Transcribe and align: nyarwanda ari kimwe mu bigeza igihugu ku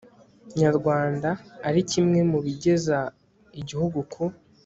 nyarwanda 0.59 1.29
ari 1.67 1.81
kimwe 1.91 2.19
mu 2.31 2.39
bigeza 2.45 2.97
igihugu 3.59 3.99
ku 4.13 4.23